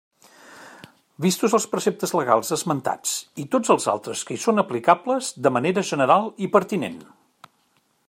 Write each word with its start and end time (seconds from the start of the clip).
Vistos 1.25 1.55
els 1.57 1.67
preceptes 1.73 2.13
legals 2.21 2.49
esmentats 2.57 3.13
i 3.45 3.47
tots 3.57 3.75
els 3.75 3.87
altres 3.95 4.27
que 4.31 4.39
hi 4.39 4.43
són 4.49 4.65
aplicables 4.67 5.33
de 5.49 5.53
manera 5.59 5.89
general 5.95 6.31
i 6.47 6.53
pertinent. 6.59 7.01